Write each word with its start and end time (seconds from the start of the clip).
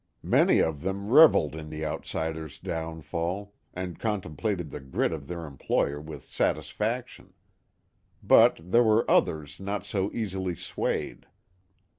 Many 0.23 0.61
of 0.63 0.81
them 0.81 1.11
reveled 1.11 1.53
in 1.53 1.69
the 1.69 1.85
outsider's 1.85 2.57
downfall, 2.59 3.53
and 3.71 3.99
contemplated 3.99 4.71
the 4.71 4.79
grit 4.79 5.11
of 5.11 5.27
their 5.27 5.45
employer 5.45 6.01
with 6.01 6.25
satisfaction. 6.25 7.35
But 8.23 8.59
there 8.63 8.81
were 8.81 9.05
others 9.07 9.59
not 9.59 9.85
so 9.85 10.11
easily 10.11 10.55
swayed. 10.55 11.27